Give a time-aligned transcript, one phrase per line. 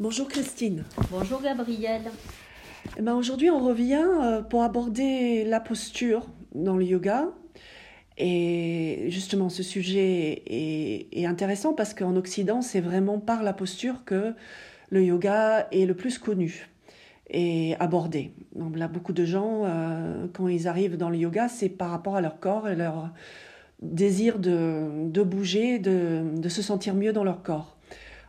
[0.00, 0.82] Bonjour Christine.
[1.12, 2.10] Bonjour Gabrielle.
[2.98, 7.28] Eh ben, Aujourd'hui, on revient euh, pour aborder la posture dans le yoga.
[8.18, 14.04] Et justement, ce sujet est, est intéressant parce qu'en Occident, c'est vraiment par la posture
[14.04, 14.34] que
[14.90, 16.68] le yoga est le plus connu
[17.30, 18.32] et abordé.
[18.56, 22.16] Donc là, beaucoup de gens, euh, quand ils arrivent dans le yoga, c'est par rapport
[22.16, 23.10] à leur corps et leur
[23.80, 27.76] désir de, de bouger, de, de se sentir mieux dans leur corps.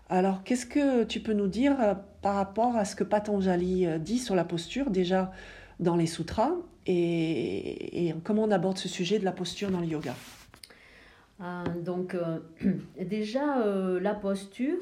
[0.07, 3.97] Alors, qu'est-ce que tu peux nous dire euh, par rapport à ce que Patanjali euh,
[3.97, 5.31] dit sur la posture, déjà
[5.79, 6.51] dans les sutras,
[6.87, 10.13] et, comment on aborde ce sujet de la posture dans le yoga?
[11.41, 12.15] Euh, donc
[13.01, 13.65] déjà
[13.99, 14.77] la posture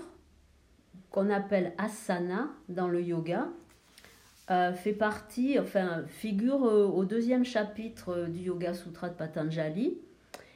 [1.10, 3.48] qu'on appelle asana dans le yoga
[4.50, 9.98] fait partie, enfin figure au deuxième chapitre du Yoga Sutra de Patanjali.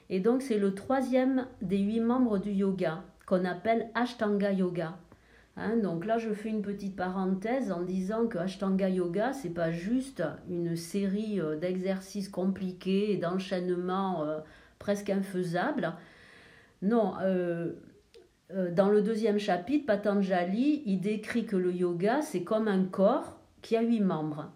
[0.10, 4.98] Et donc c'est le troisième des huit membres du yoga qu'on appelle Ashtanga Yoga.
[5.58, 9.72] Hein, donc là, je fais une petite parenthèse en disant que Ashtanga Yoga, c'est pas
[9.72, 14.40] juste une série euh, d'exercices compliqués et d'enchaînements euh,
[14.80, 15.94] presque infaisables.
[16.82, 17.74] Non, euh,
[18.50, 23.76] dans le deuxième chapitre, Patanjali, il décrit que le yoga, c'est comme un corps qui
[23.76, 24.52] a huit membres.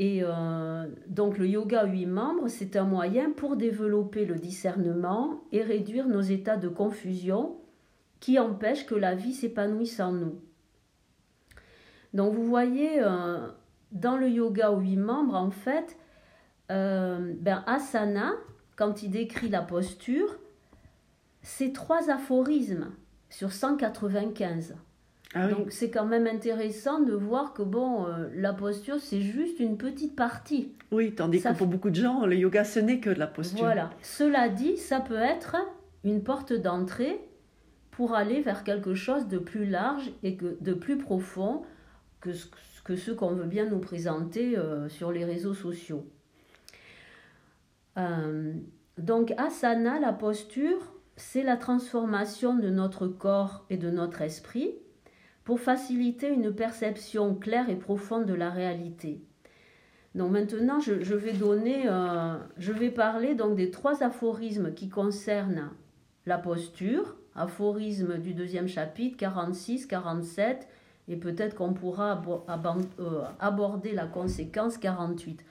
[0.00, 5.42] Et euh, donc le yoga à huit membres, c'est un moyen pour développer le discernement
[5.52, 7.58] et réduire nos états de confusion
[8.18, 10.40] qui empêchent que la vie s'épanouisse en nous.
[12.14, 13.46] Donc vous voyez, euh,
[13.92, 15.98] dans le yoga aux huit membres, en fait,
[16.70, 18.32] euh, ben, asana,
[18.76, 20.38] quand il décrit la posture,
[21.42, 22.90] c'est trois aphorismes
[23.28, 24.76] sur 195.
[25.34, 29.20] Ah oui, Donc c'est quand même intéressant de voir que bon, euh, la posture, c'est
[29.20, 30.72] juste une petite partie.
[30.90, 33.28] oui tandis ça que pour beaucoup de gens, le yoga, ce n'est que de la
[33.28, 33.60] posture.
[33.60, 33.90] Voilà.
[34.02, 35.56] Cela dit, ça peut être
[36.02, 37.20] une porte d'entrée
[37.92, 41.62] pour aller vers quelque chose de plus large et que, de plus profond
[42.20, 42.46] que ce,
[42.84, 46.06] que ce qu'on veut bien nous présenter euh, sur les réseaux sociaux.
[47.98, 48.52] Euh,
[48.98, 54.74] donc asana, la posture, c'est la transformation de notre corps et de notre esprit
[55.50, 59.20] pour faciliter une perception claire et profonde de la réalité.
[60.14, 65.70] Donc maintenant, je, vais donner, euh, je vais parler donc des trois aphorismes qui concernent
[66.24, 70.68] la posture, aphorisme du deuxième chapitre, 46, 47,
[71.08, 72.22] et peut-être qu'on pourra
[73.00, 75.44] euh, aborder la conséquence 48.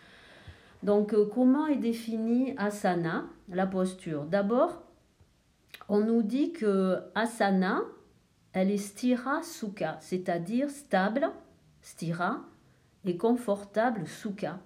[0.81, 4.24] Donc, euh, comment est définie asana, la posture?
[4.24, 4.81] D'abord,
[5.90, 7.81] on nous dit que asana,
[8.54, 11.30] elle est stira sukha, c'est-à-dire stable,
[11.82, 12.46] stira,
[13.06, 14.60] et confortable sukha.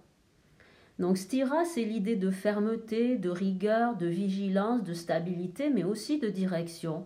[1.00, 6.30] Donc stira, c'est l'idée de fermeté, de rigueur, de vigilance, de stabilité, mais aussi de
[6.30, 7.06] direction.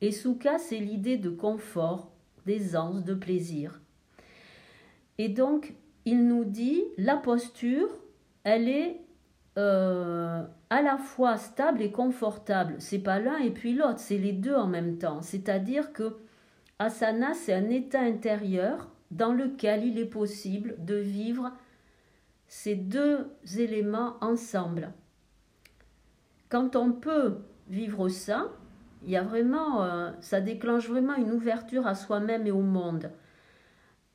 [0.00, 2.12] Et sukha, c'est l'idée de confort,
[2.46, 3.80] d'aisance, de plaisir.
[5.18, 7.88] Et donc, il nous dit, la posture,
[8.44, 9.00] elle est
[9.58, 12.76] euh, à la fois stable et confortable.
[12.78, 15.22] C'est pas l'un et puis l'autre, c'est les deux en même temps.
[15.22, 16.16] C'est-à-dire que
[16.78, 21.52] asana, c'est un état intérieur dans lequel il est possible de vivre
[22.48, 24.92] ces deux éléments ensemble.
[26.48, 27.38] Quand on peut
[27.68, 28.52] vivre ça,
[29.04, 33.10] il y a vraiment, euh, ça déclenche vraiment une ouverture à soi-même et au monde.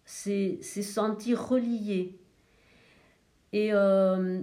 [0.06, 2.20] C'est sentir relié.
[3.54, 4.42] Et euh,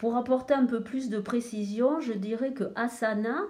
[0.00, 3.42] pour apporter un peu plus de précision, je dirais que asana,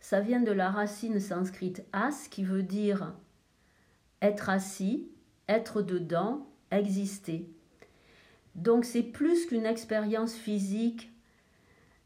[0.00, 3.12] ça vient de la racine sanscrite as, qui veut dire
[4.22, 5.10] être assis,
[5.50, 7.52] être dedans, exister.
[8.54, 11.12] Donc c'est plus qu'une expérience physique,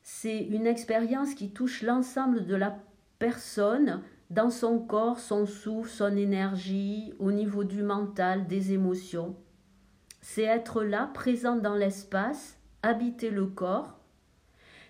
[0.02, 2.76] c'est une expérience qui touche l'ensemble de la
[3.20, 9.36] personne dans son corps, son souffle, son énergie, au niveau du mental, des émotions.
[10.22, 13.98] C'est être là, présent dans l'espace, habiter le corps.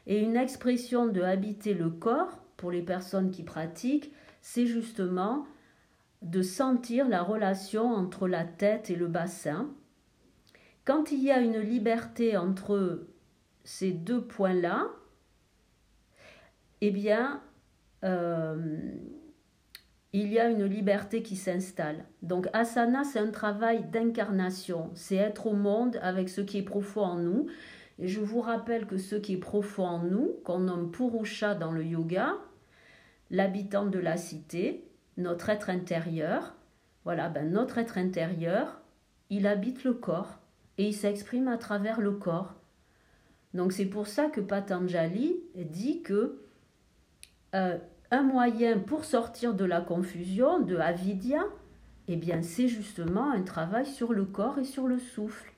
[0.07, 5.47] Et une expression de habiter le corps, pour les personnes qui pratiquent, c'est justement
[6.23, 9.69] de sentir la relation entre la tête et le bassin.
[10.85, 13.07] Quand il y a une liberté entre
[13.65, 14.87] ces deux points-là,
[16.81, 17.41] eh bien,
[18.05, 18.77] euh,
[20.13, 22.05] il y a une liberté qui s'installe.
[22.23, 24.91] Donc, asana, c'est un travail d'incarnation.
[24.95, 27.47] C'est être au monde avec ce qui est profond en nous.
[27.99, 31.73] Et je vous rappelle que ce qui est profond en nous, qu'on nomme Purusha dans
[31.73, 32.35] le yoga,
[33.31, 34.85] l'habitant de la cité,
[35.17, 36.55] notre être intérieur,
[37.05, 38.81] voilà, ben notre être intérieur,
[39.31, 40.39] il habite le corps
[40.79, 42.55] et il s'exprime à travers le corps.
[43.55, 46.41] Donc c'est pour ça que Patanjali dit que
[47.55, 47.79] euh,
[48.11, 51.45] un moyen pour sortir de la confusion, de avidya,
[52.09, 55.52] eh bien c'est justement un travail sur le corps et sur le souffle.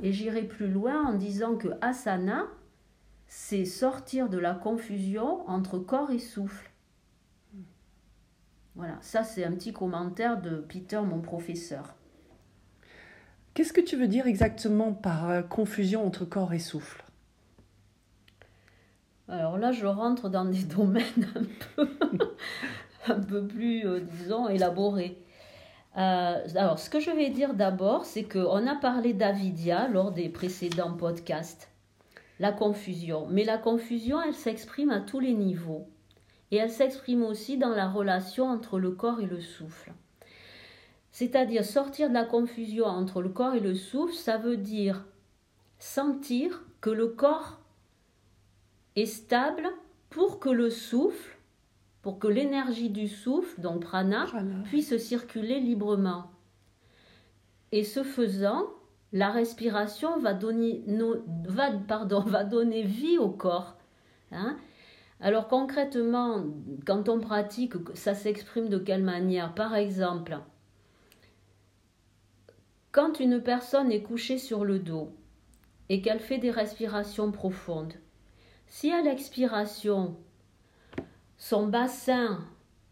[0.00, 2.46] Et j'irai plus loin en disant que asana,
[3.26, 6.70] c'est sortir de la confusion entre corps et souffle.
[8.74, 11.94] Voilà, ça c'est un petit commentaire de Peter, mon professeur.
[13.54, 17.04] Qu'est-ce que tu veux dire exactement par euh, confusion entre corps et souffle?
[19.28, 21.44] Alors là, je rentre dans des domaines un
[21.76, 21.88] peu,
[23.08, 25.18] un peu plus, euh, disons, élaborés.
[25.96, 30.28] Euh, alors, ce que je vais dire d'abord, c'est qu'on a parlé d'Avidia lors des
[30.28, 31.70] précédents podcasts,
[32.40, 33.26] la confusion.
[33.30, 35.86] Mais la confusion, elle s'exprime à tous les niveaux.
[36.50, 39.92] Et elle s'exprime aussi dans la relation entre le corps et le souffle.
[41.10, 45.04] C'est-à-dire sortir de la confusion entre le corps et le souffle, ça veut dire
[45.78, 47.58] sentir que le corps
[48.96, 49.68] est stable
[50.10, 51.36] pour que le souffle,
[52.02, 54.26] pour que l'énergie du souffle, donc prana,
[54.64, 56.30] puisse circuler librement.
[57.70, 58.66] Et ce faisant,
[59.12, 60.84] la respiration va donner,
[61.46, 63.76] va, pardon, va donner vie au corps.
[64.32, 64.56] Hein.
[65.20, 66.44] Alors concrètement,
[66.84, 69.54] quand on pratique, ça s'exprime de quelle manière?
[69.54, 70.38] Par exemple,
[72.90, 75.14] quand une personne est couchée sur le dos
[75.88, 77.94] et qu'elle fait des respirations profondes,
[78.66, 80.16] si à l'expiration,
[81.42, 82.38] son bassin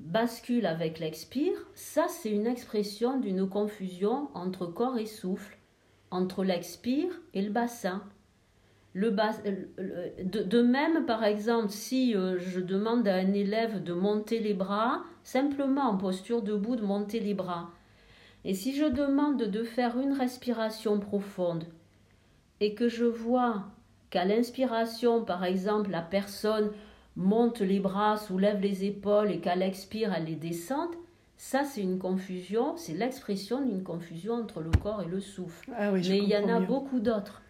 [0.01, 5.57] bascule avec l'expire, ça c'est une expression d'une confusion entre corps et souffle,
[6.11, 8.03] entre l'expire et le bassin.
[8.93, 14.41] Le de, de, même, par exemple, si euh, je demande à un élève de monter
[14.41, 17.71] les bras, simplement en posture debout, de monter les bras,
[18.45, 21.67] et si je demande de faire une respiration profonde
[22.59, 23.67] et que je vois
[24.11, 26.73] qu'à l'inspiration, par exemple, la personne
[27.17, 30.91] monte les bras, soulève les épaules et qu'à l'expire, elle les descende,
[31.37, 35.73] ça c'est une confusion, c'est l'expression d'une confusion entre le corps et le souffle.
[35.77, 37.43] Ah Mais il y en a beaucoup d'autres.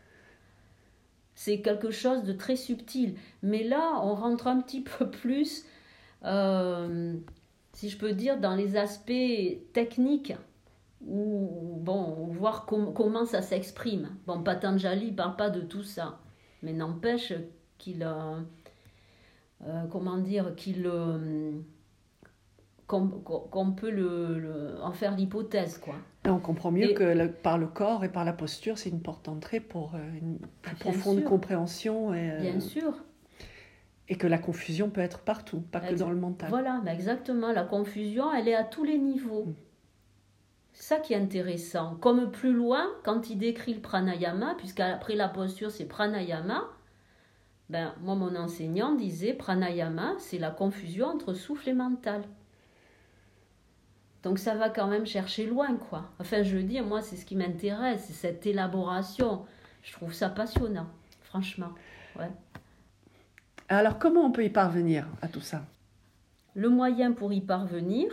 [1.35, 3.15] C'est quelque chose de très subtil.
[3.43, 5.65] Mais là, on rentre un petit peu plus,
[6.25, 7.15] euh,
[7.73, 10.35] si je peux dire, dans les aspects techniques
[11.07, 14.11] ou bon, voir comment ça s'exprime.
[14.27, 16.21] Bon, Patanjali ne parle pas de tout ça,
[16.63, 17.33] mais n'empêche
[17.79, 18.41] qu'il a, euh,
[19.91, 21.53] comment dire, qu'il euh,
[22.87, 25.95] qu'on peut le, en faire l'hypothèse, quoi.
[26.27, 29.61] on comprend mieux que par le corps et par la posture, c'est une porte d'entrée
[29.61, 32.13] pour euh, une plus profonde compréhension.
[32.15, 32.95] Et, Bien sûr.
[34.09, 36.49] Et que la confusion peut être partout, pas que dans le mental.
[36.51, 37.53] Voilà, exactement.
[37.53, 39.45] La confusion, elle est à tous les niveaux.
[39.45, 39.55] Mm
[40.81, 41.97] ça qui est intéressant.
[42.01, 46.69] Comme plus loin, quand il décrit le pranayama, puisqu'après la posture c'est pranayama,
[47.71, 52.23] ben, moi mon enseignant disait pranayama, c'est la confusion entre souffle et mental.
[54.25, 56.11] Donc ça va quand même chercher loin, quoi.
[56.19, 59.47] Enfin, je veux dire, moi, c'est ce qui m'intéresse, c'est cette élaboration.
[59.83, 60.89] Je trouve ça passionnant,
[61.23, 61.71] franchement.
[62.19, 62.31] Ouais.
[63.69, 65.65] Alors, comment on peut y parvenir à tout ça?
[66.55, 68.11] Le moyen pour y parvenir,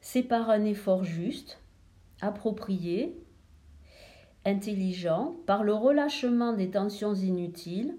[0.00, 1.60] c'est par un effort juste,
[2.20, 3.16] approprié,
[4.44, 7.96] intelligent, par le relâchement des tensions inutiles,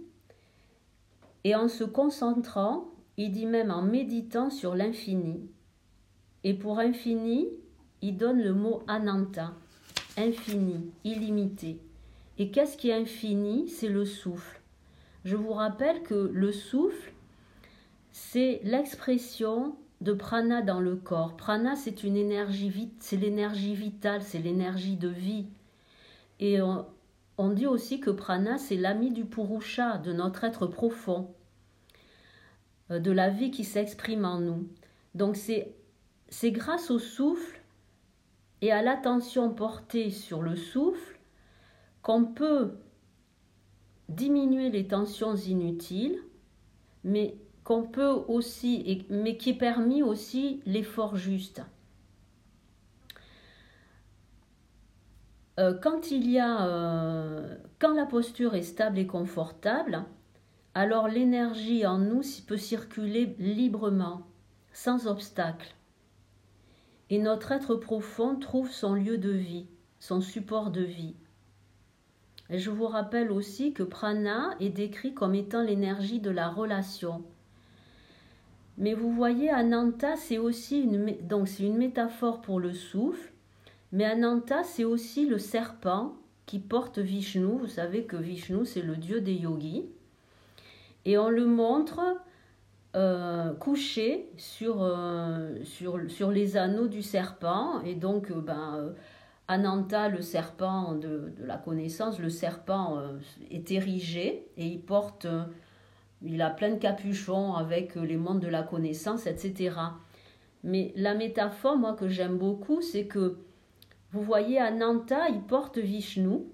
[1.43, 2.85] et en se concentrant,
[3.17, 5.47] il dit même en méditant sur l'infini.
[6.43, 7.47] Et pour infini,
[8.01, 9.53] il donne le mot ananta,
[10.17, 11.79] infini, illimité.
[12.37, 13.69] Et qu'est-ce qui est infini?
[13.69, 14.61] C'est le souffle.
[15.23, 17.13] Je vous rappelle que le souffle,
[18.11, 21.35] c'est l'expression de prana dans le corps.
[21.35, 25.45] Prana, c'est une énergie c'est l'énergie vitale, c'est l'énergie de vie.
[26.39, 31.33] Et on, dit aussi que prana, c'est l'ami du purusha, de notre être profond,
[32.91, 34.67] euh, de la vie qui s'exprime en nous.
[35.13, 37.61] Donc c'est grâce au souffle
[38.61, 41.19] et à l'attention portée sur le souffle
[42.01, 42.73] qu'on peut
[44.09, 46.21] diminuer les tensions inutiles,
[47.03, 51.61] mais qu'on peut aussi, mais qui permis aussi l'effort juste.
[55.81, 60.03] Quand il y a, euh, quand la posture est stable et confortable,
[60.73, 64.27] alors l'énergie en nous peut circuler librement,
[64.73, 65.73] sans obstacle.
[67.09, 69.67] Et notre être profond trouve son lieu de vie,
[69.99, 71.15] son support de vie.
[72.49, 77.23] Je vous rappelle aussi que prana est décrit comme étant l'énergie de la relation,
[78.77, 83.31] mais vous voyez, Ananta, c'est aussi une métaphore pour le souffle,
[83.91, 86.15] mais Ananta, c'est aussi le serpent
[86.45, 87.57] qui porte Vishnu.
[87.59, 89.85] Vous savez que Vishnu, c'est le dieu des yogis.
[91.05, 92.01] Et on le montre
[92.95, 97.81] euh, couché sur, euh, sur, sur, les anneaux du serpent.
[97.83, 98.93] Et donc, euh, ben,
[99.47, 102.99] Ananta, le serpent de, la connaissance, le serpent
[103.51, 105.27] est érigé et il porte,
[106.23, 109.75] il a plein de capuchons avec les mondes de la connaissance, etc.
[110.63, 113.37] Mais la métaphore, moi, que j'aime beaucoup, c'est que
[114.15, 116.45] vous voyez, Ananta, il porte Vishnu,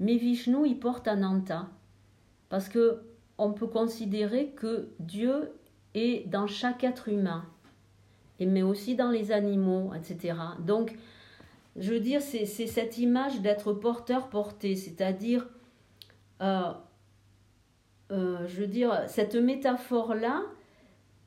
[0.00, 1.66] mais Vishnu, il porte Ananta.
[2.50, 3.00] Parce que
[3.38, 5.50] on peut considérer que Dieu
[5.94, 7.46] est dans chaque être humain,
[8.38, 10.36] et mais aussi dans les animaux, etc.
[10.58, 10.94] Donc,
[11.76, 15.48] je veux dire, c'est cette image d'être porteur-porté, c'est-à-dire,
[16.42, 16.70] euh,
[18.10, 20.42] euh, je veux dire, cette métaphore-là,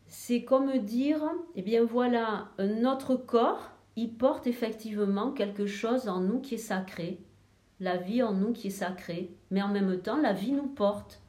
[0.06, 1.24] c'est comme dire,
[1.56, 7.20] eh bien voilà, notre corps, il porte effectivement quelque chose en nous qui est sacré,
[7.80, 11.22] la vie en nous qui est sacrée, mais en même temps, la vie nous porte.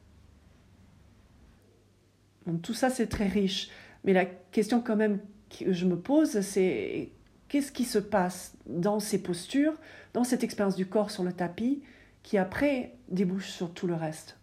[2.61, 3.69] tout ça, c'est très riche.
[4.03, 7.11] Mais la question quand même que je me pose, c'est
[7.47, 9.75] qu'est-ce qui se passe dans ces postures,
[10.13, 11.83] dans cette expérience du corps sur le tapis,
[12.21, 14.37] qui après débouche sur tout le reste?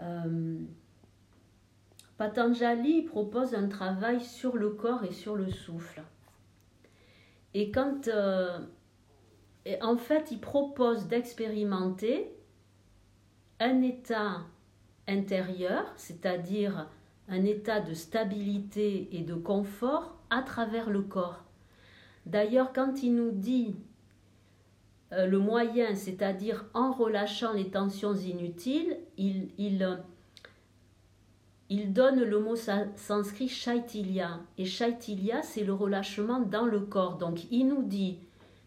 [0.00, 0.58] Euh,
[2.18, 6.02] Patanjali propose un travail sur le corps et sur le souffle.
[7.54, 8.58] Et quand, euh,
[9.80, 12.34] en fait, il propose d'expérimenter
[13.60, 14.42] un état
[15.06, 16.88] intérieur, c'est-à-dire
[17.28, 21.44] un état de stabilité et de confort à travers le corps.
[22.26, 23.76] D'ailleurs, quand il nous dit
[25.12, 30.02] euh, le moyen, c'est-à-dire en relâchant les tensions inutiles, il, il
[31.70, 34.40] il donne le mot sanskrit shaitilya.
[34.56, 37.18] Et shaitilya, c'est le relâchement dans le corps.
[37.18, 38.18] Donc il nous dit,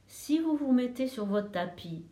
[0.08, 2.06] si vous vous mettez sur votre tapis,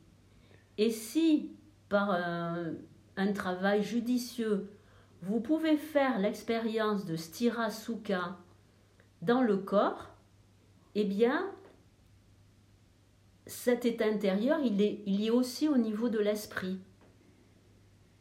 [0.78, 1.52] et si
[1.90, 4.70] par un, travail judicieux,
[5.22, 8.38] vous pouvez faire l'expérience de stira sukha
[9.22, 10.08] dans le corps,
[10.96, 11.52] eh bien,
[13.46, 16.80] cet état intérieur, il est, il est aussi au niveau de l'esprit.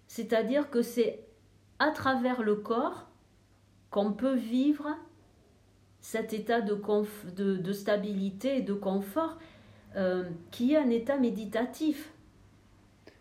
[0.09, 1.28] C'est-à-dire que c'est
[1.79, 3.09] à travers le corps
[3.91, 4.97] qu'on peut vivre
[6.01, 9.39] cet état de, stabilité et de confort
[9.97, 12.13] euh, qui est un état méditatif.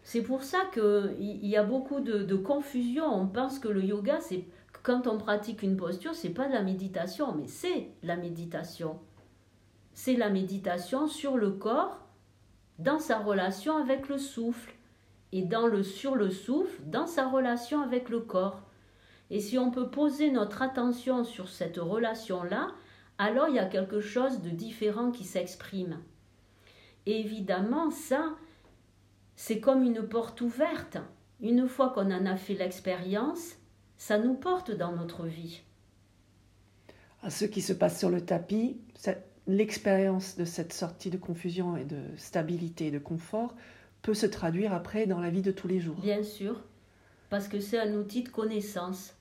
[0.03, 3.05] C'est pour ça qu'il y a beaucoup de, confusion.
[3.05, 4.45] On pense que le yoga, c'est
[4.83, 8.99] quand on pratique une posture, c'est pas de la méditation, mais c'est la méditation.
[9.93, 11.99] C'est la méditation sur le corps
[12.79, 14.76] dans sa relation avec le souffle
[15.31, 18.61] et dans le sur le souffle dans sa relation avec le corps.
[19.29, 22.69] Et si on peut poser notre attention sur cette relation-là,
[23.17, 25.99] alors il y a quelque chose de différent qui s'exprime.
[27.05, 28.35] Évidemment, ça,
[29.35, 30.97] c'est comme une porte ouverte.
[31.41, 33.55] Une fois qu'on en a fait l'expérience,
[33.97, 35.61] ça nous porte dans notre vie.
[37.21, 38.79] À ce qui se passe sur le tapis,
[39.47, 43.55] l'expérience de cette sortie de confusion et de stabilité et de confort
[44.07, 45.97] peut se traduire après dans la vie de tous les jours.
[45.97, 46.61] Bien sûr,
[47.29, 49.16] parce que c'est un outil de connaissance.